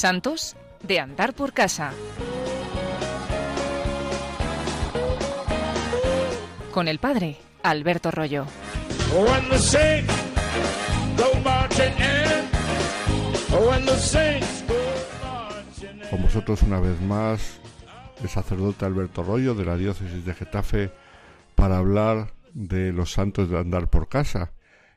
[0.00, 1.92] Santos de andar por casa.
[6.72, 8.46] Con el padre Alberto Rollo.
[16.08, 17.60] Con vosotros una vez más,
[18.22, 20.90] el sacerdote Alberto Rollo de la diócesis de Getafe
[21.54, 24.52] para hablar de los santos de andar por casa.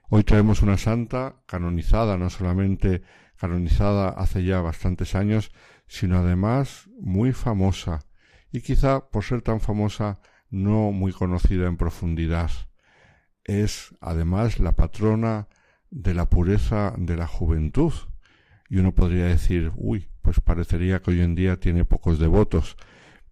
[0.07, 3.01] Hoy traemos una santa canonizada, no solamente
[3.37, 5.51] canonizada hace ya bastantes años,
[5.87, 7.99] sino además muy famosa,
[8.51, 10.19] y quizá por ser tan famosa
[10.49, 12.51] no muy conocida en profundidad.
[13.43, 15.47] Es además la patrona
[15.89, 17.93] de la pureza de la juventud.
[18.69, 22.77] Y uno podría decir, uy, pues parecería que hoy en día tiene pocos devotos,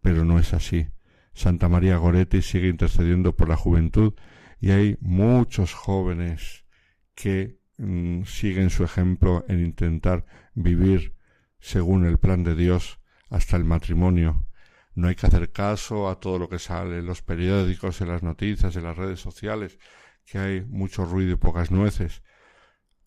[0.02, 0.88] pero no es así.
[1.34, 4.14] Santa María Goretti sigue intercediendo por la juventud
[4.60, 6.66] y hay muchos jóvenes
[7.16, 11.16] que mm, siguen su ejemplo en intentar vivir
[11.60, 14.46] según el plan de Dios hasta el matrimonio.
[14.94, 18.24] No hay que hacer caso a todo lo que sale en los periódicos, en las
[18.24, 19.80] noticias, en las redes sociales,
[20.26, 22.24] que hay mucho ruido y pocas nueces.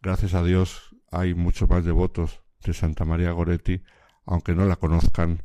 [0.00, 3.82] Gracias a Dios hay muchos más devotos de Santa María Goretti,
[4.26, 5.44] aunque no la conozcan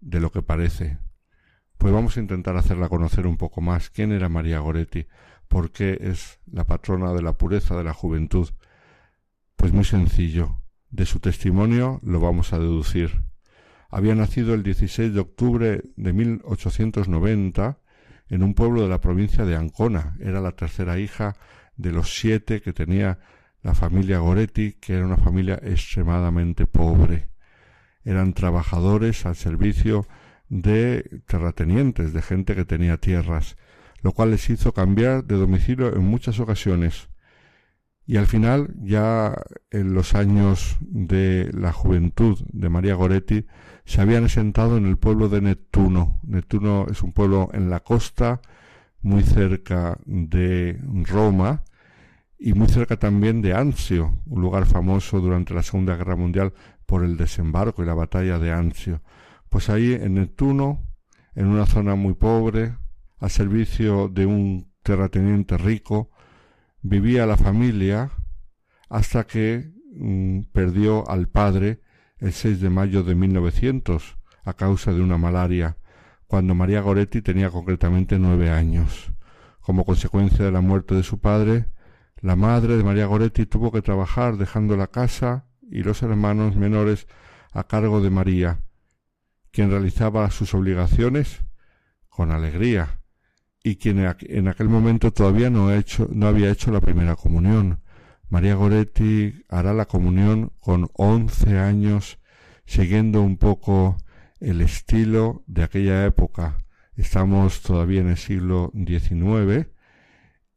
[0.00, 0.98] de lo que parece.
[1.78, 3.90] Pues vamos a intentar hacerla conocer un poco más.
[3.90, 5.06] ¿Quién era María Goretti?
[5.48, 8.48] ¿Por qué es la patrona de la pureza de la juventud?
[9.56, 10.60] Pues muy sencillo.
[10.90, 13.22] De su testimonio lo vamos a deducir.
[13.90, 17.78] Había nacido el 16 de octubre de 1890
[18.28, 20.16] en un pueblo de la provincia de Ancona.
[20.20, 21.34] Era la tercera hija
[21.76, 23.18] de los siete que tenía
[23.62, 27.30] la familia Goretti, que era una familia extremadamente pobre.
[28.04, 30.06] Eran trabajadores al servicio
[30.48, 33.56] de terratenientes, de gente que tenía tierras,
[34.02, 37.08] lo cual les hizo cambiar de domicilio en muchas ocasiones.
[38.06, 39.34] Y al final, ya
[39.70, 43.46] en los años de la juventud de María Goretti,
[43.86, 46.20] se habían asentado en el pueblo de Neptuno.
[46.22, 48.40] Neptuno es un pueblo en la costa,
[49.00, 51.64] muy cerca de Roma,
[52.38, 56.52] y muy cerca también de Anzio, un lugar famoso durante la Segunda Guerra Mundial
[56.84, 59.02] por el desembarco y la batalla de Anzio.
[59.48, 60.82] Pues ahí en Neptuno,
[61.34, 62.76] en una zona muy pobre,
[63.18, 66.10] al servicio de un terrateniente rico,
[66.84, 68.10] vivía la familia
[68.90, 71.80] hasta que mm, perdió al padre
[72.18, 75.78] el 6 de mayo de 1900 a causa de una malaria,
[76.26, 79.10] cuando María Goretti tenía concretamente nueve años.
[79.60, 81.70] Como consecuencia de la muerte de su padre,
[82.20, 87.06] la madre de María Goretti tuvo que trabajar dejando la casa y los hermanos menores
[87.52, 88.60] a cargo de María,
[89.50, 91.42] quien realizaba sus obligaciones
[92.10, 93.00] con alegría
[93.66, 97.80] y quien en aquel momento todavía no, hecho, no había hecho la primera comunión.
[98.28, 102.18] María Goretti hará la comunión con once años,
[102.66, 103.96] siguiendo un poco
[104.38, 106.58] el estilo de aquella época.
[106.94, 109.68] Estamos todavía en el siglo XIX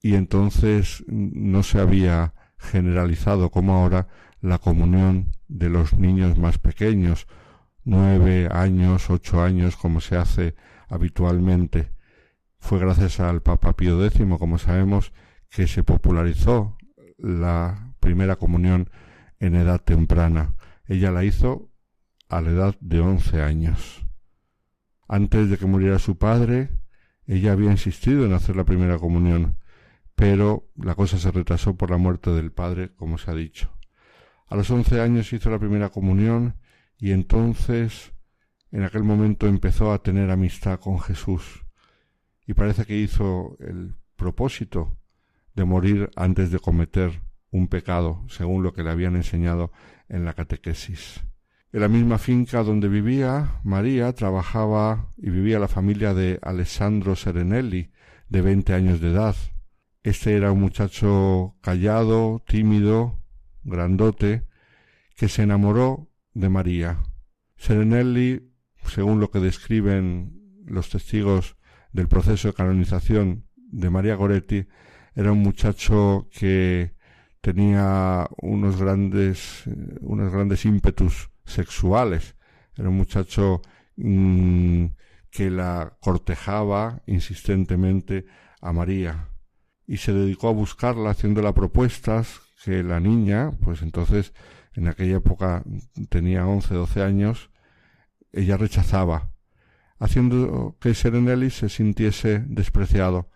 [0.01, 4.09] y entonces no se había generalizado como ahora
[4.41, 7.25] la comunión de los niños más pequeños
[7.85, 10.56] nueve años, ocho años, como se hace
[10.89, 11.97] habitualmente.
[12.59, 15.13] Fue gracias al Papa Pío X, como sabemos,
[15.50, 16.78] que se popularizó
[17.18, 18.90] la primera comunión
[19.40, 20.56] en edad temprana.
[20.85, 21.72] Ella la hizo
[22.29, 24.06] a la edad de once años.
[25.07, 26.72] Antes de que muriera su padre,
[27.25, 29.57] ella había insistido en hacer la primera comunión,
[30.16, 33.72] pero la cosa se retrasó por la muerte del padre, como se ha dicho.
[34.47, 36.57] A los once años hizo la primera comunión
[36.97, 38.13] y entonces
[38.72, 41.66] en aquel momento empezó a tener amistad con Jesús
[42.47, 44.97] y parece que hizo el propósito
[45.53, 47.22] de morir antes de cometer
[47.52, 49.72] un pecado, según lo que le habían enseñado
[50.08, 51.24] en la catequesis.
[51.74, 57.91] En la misma finca donde vivía María trabajaba y vivía la familia de Alessandro Serenelli,
[58.30, 59.36] de veinte años de edad.
[60.04, 63.19] Este era un muchacho callado, tímido,
[63.63, 64.48] grandote,
[65.18, 67.04] que se enamoró de María.
[67.57, 68.54] Serenelli,
[68.86, 71.56] según lo que describen los testigos
[71.97, 74.67] del proceso de canonización de María Goretti,
[75.15, 76.94] era un muchacho que
[77.41, 79.63] tenía unos grandes,
[80.01, 82.35] unos grandes ímpetus sexuales.
[82.75, 83.63] Era un muchacho
[83.95, 84.85] mm,
[85.31, 88.25] que la cortejaba insistentemente
[88.61, 89.29] a María
[89.88, 94.33] y se dedicó a buscarla haciéndola propuestas que la niña, pues entonces
[94.75, 95.63] en aquella época
[96.09, 97.49] tenía 11, 12 años,
[98.31, 99.31] ella rechazaba,
[99.99, 103.29] haciendo que Serenelli se sintiese despreciado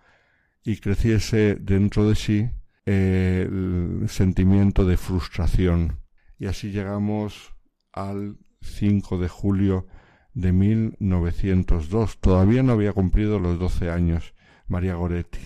[0.63, 2.49] y creciese dentro de sí
[2.85, 5.99] el sentimiento de frustración.
[6.37, 7.53] Y así llegamos
[7.91, 9.87] al 5 de julio
[10.33, 12.19] de 1902.
[12.19, 14.33] Todavía no había cumplido los doce años
[14.67, 15.39] María Goretti.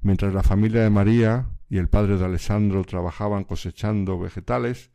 [0.00, 4.90] Mientras la familia de María y el padre de Alessandro trabajaban cosechando vegetales,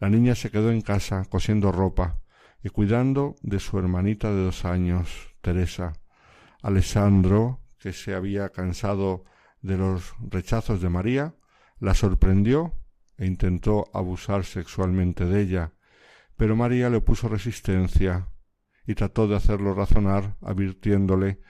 [0.00, 2.20] la niña se quedó en casa cosiendo ropa
[2.64, 5.92] y cuidando de su hermanita de dos años, Teresa.
[6.62, 9.24] Alessandro, que se había cansado
[9.60, 11.34] de los rechazos de María,
[11.78, 12.72] la sorprendió
[13.18, 15.72] e intentó abusar sexualmente de ella,
[16.38, 18.30] pero María le puso resistencia
[18.86, 21.40] y trató de hacerlo razonar, advirtiéndole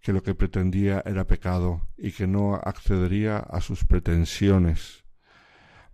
[0.00, 5.01] que lo que pretendía era pecado y que no accedería a sus pretensiones.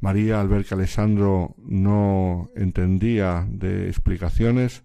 [0.00, 4.85] María, al ver que Alessandro no entendía de explicaciones,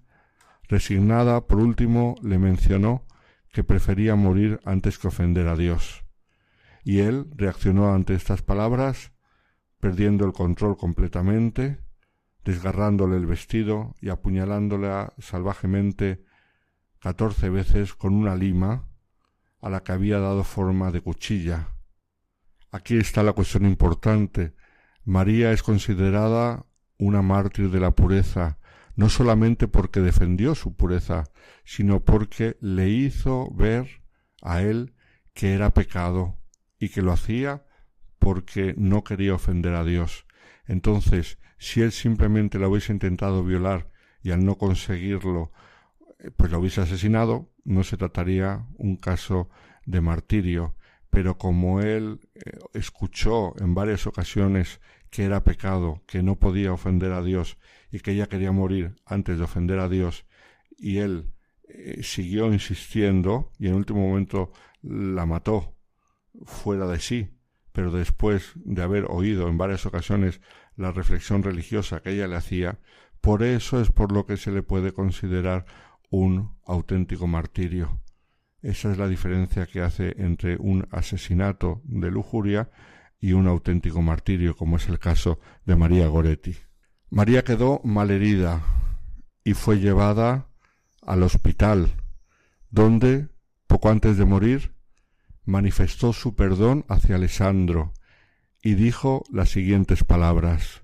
[0.68, 3.06] resignada, por último, le mencionó
[3.51, 6.04] que prefería morir antes que ofender a Dios.
[6.83, 9.13] Y él reaccionó ante estas palabras,
[9.80, 11.80] perdiendo el control completamente,
[12.44, 16.25] desgarrándole el vestido y apuñalándola salvajemente
[17.00, 18.88] catorce veces con una lima
[19.62, 21.69] a la que había dado forma de cuchilla.
[22.71, 24.56] Aquí está la cuestión importante.
[25.05, 26.65] María es considerada
[26.97, 28.59] una mártir de la pureza,
[28.95, 31.25] no solamente porque defendió su pureza,
[31.65, 34.03] sino porque le hizo ver
[34.41, 34.94] a él
[35.33, 36.38] que era pecado
[36.79, 37.65] y que lo hacía
[38.19, 40.25] porque no quería ofender a Dios.
[40.65, 43.91] Entonces, si él simplemente la hubiese intentado violar
[44.21, 45.51] y al no conseguirlo,
[46.38, 49.50] pues lo hubiese asesinado, no se trataría un caso
[49.85, 50.75] de martirio.
[51.13, 54.81] Pero como él eh, escuchó en varias ocasiones
[55.12, 57.60] que era pecado, que no podía ofender a Dios
[57.92, 60.25] y que ella quería morir antes de ofender a Dios,
[60.75, 61.31] y él
[61.69, 64.51] eh, siguió insistiendo y en último momento
[64.81, 65.75] la mató
[66.45, 67.30] fuera de sí,
[67.74, 70.42] pero después de haber oído en varias ocasiones
[70.75, 72.80] la reflexión religiosa que ella le hacía,
[73.21, 75.68] por eso es por lo que se le puede considerar
[76.10, 78.02] un auténtico martirio.
[78.63, 82.71] Esa es la diferencia que hace entre un asesinato de lujuria
[83.19, 86.56] y un auténtico martirio, como es el caso de María Goretti.
[87.10, 88.63] María quedó malherida
[89.44, 90.48] y fue llevada
[91.01, 91.92] al hospital,
[92.69, 93.27] donde,
[93.68, 94.74] poco antes de morir,
[95.44, 97.94] manifestó su perdón hacia Alessandro
[98.62, 100.83] y dijo las siguientes palabras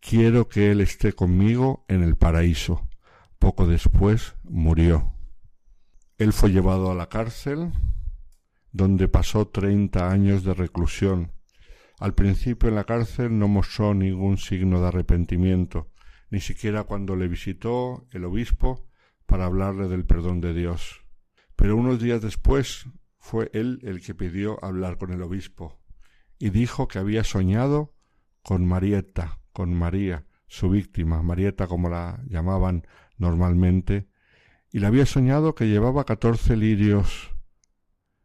[0.00, 2.88] Quiero que él esté conmigo en el paraíso.
[3.38, 5.14] Poco después murió.
[6.22, 7.72] Él fue llevado a la cárcel,
[8.70, 11.32] donde pasó treinta años de reclusión.
[11.98, 15.90] Al principio en la cárcel no mostró ningún signo de arrepentimiento,
[16.30, 18.88] ni siquiera cuando le visitó el obispo
[19.26, 21.04] para hablarle del perdón de Dios.
[21.56, 22.86] Pero unos días después
[23.18, 25.80] fue él el que pidió hablar con el obispo
[26.38, 27.96] y dijo que había soñado
[28.44, 32.86] con Marieta, con María, su víctima, Marieta como la llamaban
[33.18, 34.06] normalmente,
[34.72, 37.30] y le había soñado que llevaba catorce lirios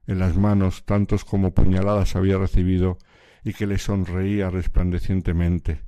[0.08, 2.98] en las manos, tantos como puñaladas había recibido,
[3.44, 5.84] y que le sonreía resplandecientemente.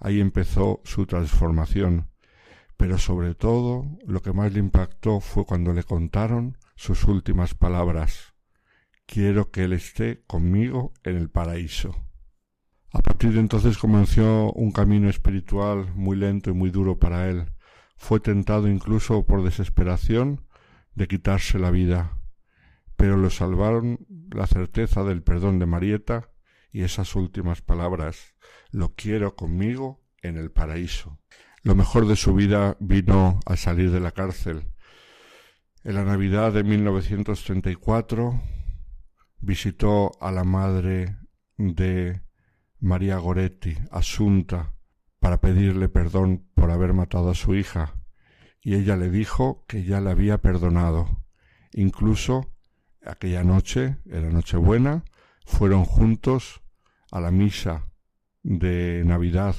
[0.00, 2.10] Ahí empezó su transformación,
[2.76, 8.30] pero sobre todo lo que más le impactó fue cuando le contaron sus últimas palabras
[9.10, 11.96] quiero que Él esté conmigo en el paraíso.
[12.92, 17.46] A partir de entonces comenzó un camino espiritual muy lento y muy duro para él.
[18.00, 20.40] Fue tentado incluso por desesperación
[20.94, 22.18] de quitarse la vida,
[22.96, 26.30] pero lo salvaron la certeza del perdón de Marieta
[26.72, 28.34] y esas últimas palabras,
[28.70, 31.20] lo quiero conmigo en el paraíso.
[31.62, 34.72] Lo mejor de su vida vino al salir de la cárcel.
[35.84, 38.40] En la Navidad de 1934
[39.40, 41.18] visitó a la madre
[41.58, 42.22] de
[42.78, 44.74] María Goretti, Asunta,
[45.18, 47.94] para pedirle perdón haber matado a su hija,
[48.62, 51.24] y ella le dijo que ya le había perdonado.
[51.72, 52.52] Incluso
[53.04, 55.04] aquella noche, era Nochebuena,
[55.44, 56.62] fueron juntos
[57.10, 57.90] a la misa
[58.42, 59.54] de Navidad,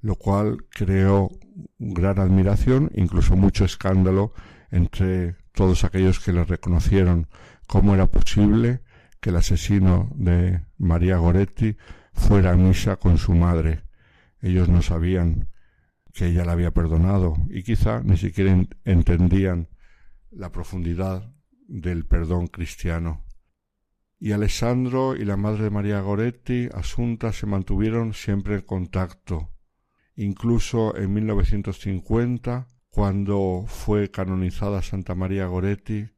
[0.00, 1.30] lo cual creó
[1.78, 4.32] gran admiración, incluso mucho escándalo
[4.70, 7.28] entre todos aquellos que le reconocieron
[7.66, 8.82] cómo era posible
[9.20, 11.76] que el asesino de María Goretti
[12.12, 13.82] fuera a misa con su madre.
[14.40, 15.48] Ellos no sabían
[16.16, 19.68] que ella la había perdonado y quizá ni siquiera entendían
[20.30, 21.30] la profundidad
[21.68, 23.26] del perdón cristiano.
[24.18, 29.50] Y Alessandro y la madre de María Goretti, Asunta, se mantuvieron siempre en contacto.
[30.14, 36.08] Incluso en 1950, cuando fue canonizada Santa María Goretti,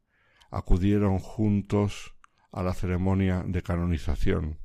[0.49, 2.15] acudieron juntos
[2.53, 4.59] a la ceremonia de canonización.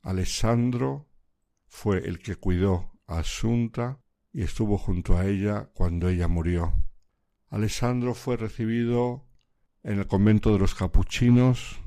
[0.00, 1.06] Alessandro
[1.66, 4.00] fue el que cuidó a Asunta
[4.32, 6.74] y estuvo junto a ella cuando ella murió.
[7.48, 9.26] Alessandro fue recibido
[9.82, 11.80] en el convento de los capuchinos,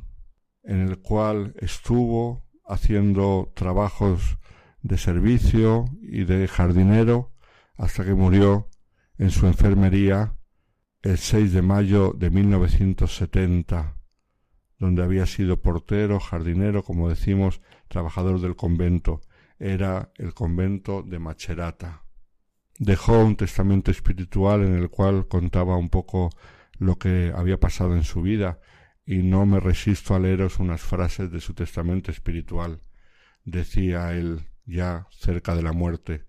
[0.64, 4.38] en el cual estuvo haciendo trabajos
[4.82, 7.34] de servicio y de jardinero
[7.76, 8.70] hasta que murió
[9.18, 10.36] en su enfermería
[11.02, 13.98] el 6 de mayo de 1970,
[14.80, 19.22] donde había sido portero, jardinero, como decimos, trabajador del convento.
[19.60, 22.03] Era el convento de Macerata.
[22.80, 26.30] Dejó un testamento espiritual en el cual contaba un poco
[26.80, 28.60] lo que había pasado en su vida,
[29.06, 32.82] y no me resisto a leeros unas frases de su testamento espiritual.
[33.44, 36.25] Decía él, ya cerca de la muerte,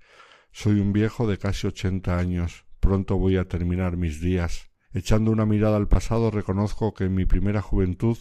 [0.51, 4.71] soy un viejo de casi ochenta años, pronto voy a terminar mis días.
[4.93, 8.19] Echando una mirada al pasado reconozco que en mi primera juventud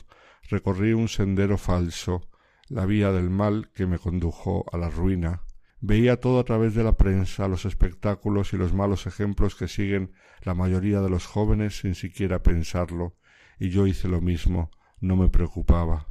[0.50, 2.30] recorrí un sendero falso,
[2.70, 5.42] la vía del mal que me condujo a la ruina.
[5.86, 10.13] Veía todo a través de la prensa, los espectáculos y los malos ejemplos que siguen
[10.44, 13.18] la mayoría de los jóvenes sin siquiera pensarlo,
[13.60, 14.72] y yo hice lo mismo,
[15.02, 16.08] no me preocupaba.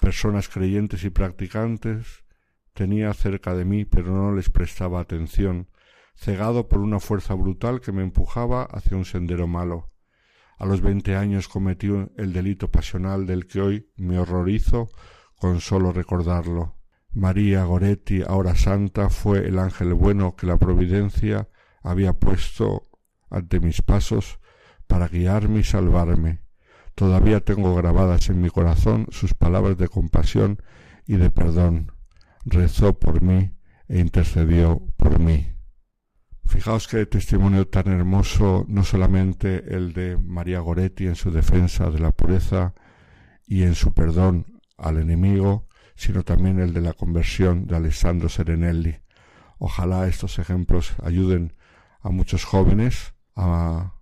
[0.00, 2.24] Personas creyentes y practicantes
[2.74, 5.70] tenía cerca de mí, pero no les prestaba atención,
[6.16, 9.92] cegado por una fuerza brutal que me empujaba hacia un sendero malo.
[10.58, 11.86] A los veinte años cometí
[12.16, 14.88] el delito pasional del que hoy me horrorizo
[15.36, 16.75] con solo recordarlo.
[17.16, 21.48] María Goretti, ahora santa, fue el ángel bueno que la providencia
[21.82, 22.90] había puesto
[23.30, 24.38] ante mis pasos
[24.86, 26.40] para guiarme y salvarme.
[26.94, 30.62] Todavía tengo grabadas en mi corazón sus palabras de compasión
[31.06, 31.90] y de perdón.
[32.44, 33.56] Rezó por mí
[33.88, 35.54] e intercedió por mí.
[36.44, 41.98] Fijaos qué testimonio tan hermoso, no solamente el de María Goretti en su defensa de
[41.98, 42.74] la pureza
[43.46, 48.98] y en su perdón al enemigo, sino también el de la conversión de Alessandro Serenelli.
[49.58, 51.54] Ojalá estos ejemplos ayuden
[52.00, 53.94] a muchos jóvenes a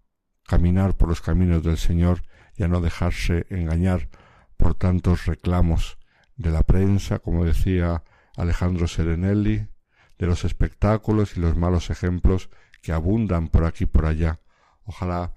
[0.46, 2.22] caminar por los caminos del Señor
[2.56, 4.08] y a no dejarse engañar
[4.56, 5.98] por tantos reclamos
[6.36, 8.02] de la prensa, como decía
[8.36, 9.68] Alejandro Serenelli,
[10.18, 12.50] de los espectáculos y los malos ejemplos
[12.82, 14.40] que abundan por aquí y por allá.
[14.84, 15.34] Ojalá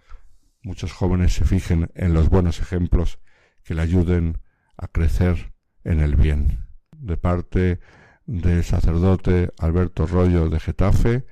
[0.64, 3.20] muchos jóvenes se fijen en los buenos ejemplos
[3.64, 4.42] que le ayuden
[4.76, 5.54] a crecer
[5.88, 6.66] en el bien.
[6.92, 7.80] De parte
[8.26, 11.26] del sacerdote Alberto Rollo de Getafe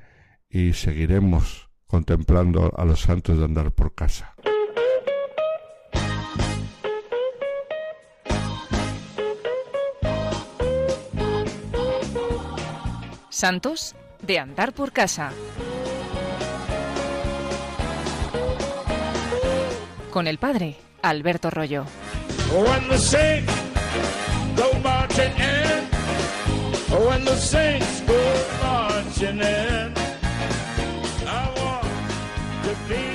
[0.49, 4.33] y seguiremos contemplando a los santos de andar por casa.
[13.29, 15.31] Santos de andar por casa.
[20.11, 21.85] Con el padre Alberto Rollo.
[24.55, 25.87] go marching in.
[26.91, 28.21] Oh, the saints go
[28.61, 29.93] marching in.
[31.27, 31.87] I want
[32.63, 33.14] to be.